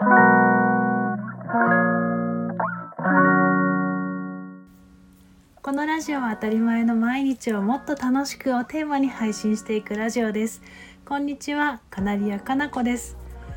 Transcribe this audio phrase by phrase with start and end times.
[0.00, 0.04] こ
[5.72, 10.62] のラジオは当たり前の毎日をもっと楽しくをテーマに配信していくラジオです。
[11.04, 13.16] こんにちはカナリアかなこです。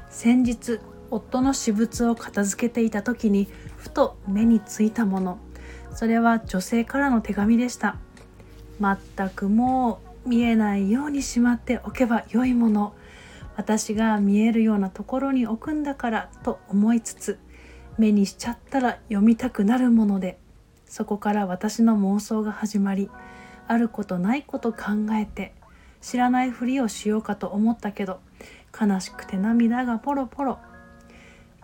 [0.09, 0.79] 先日
[1.11, 3.47] 夫の私物を片付けていた時に
[3.77, 5.37] ふと目についたもの。
[5.93, 7.97] それは女性からの手紙でした。
[8.79, 12.95] 全くもう見えないようにしまっておけば良いもの。
[13.61, 17.37] 私が見えるようなところに置くんだからと思いつつ
[17.99, 20.39] 目にしちゃったら読みたくなるもので
[20.87, 23.11] そこから私の妄想が始まり
[23.67, 25.53] あることないこと考えて
[26.01, 28.19] 知らないふりをしようかと思ったけど
[28.73, 30.57] 悲しくて涙がポロポロ。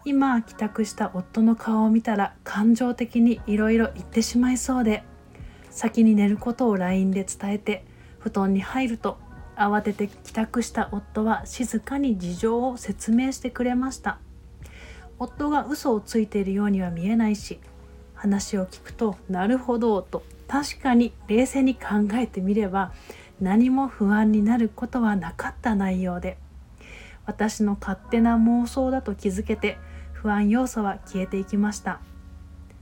[0.06, 5.04] 今帰宅した夫の顔を見たら感情的にいろいろ言ってしまいそうで
[5.72, 7.84] 先に寝ることを LINE で伝えて
[8.20, 9.18] 布団に入ると
[9.58, 14.20] 慌てて帰宅した夫は静かに事情を説明してくれました。
[15.20, 17.60] 夫が嘘をついているようには見えないし
[18.14, 22.94] 話を聞くとなるほどと確かに冷静に考えてみれば
[23.42, 26.38] 何も不安になることはなかった内容で
[27.26, 29.78] 私の勝手な妄想だと気づけて
[30.14, 32.00] 不安要素は消えていきました。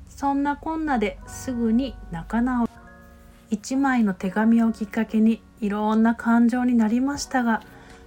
[0.07, 2.74] そんなこんなですぐに仲直り。
[3.55, 7.63] 一枚の手紙をきっかけにいろんな感情になりましたが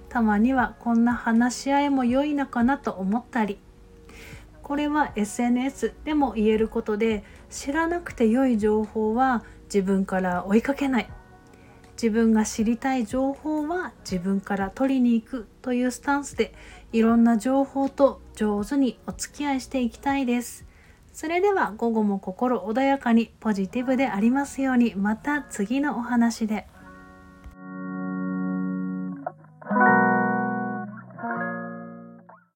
[0.07, 3.57] たまにはこんな話し合いも良いのかなと思ったり。
[4.61, 11.09] これは SNS でも言えることで知らなくて良い情報は自分から追いかけない。
[11.93, 16.53] 自分が知りたい情報は自分から取りに行くというスタンスで
[16.93, 20.68] いろんな情報と上手にお付き合いしていきたいです。
[21.19, 26.65] それでは午後も心穏やかにポジティブでありますようにまた次のお話で。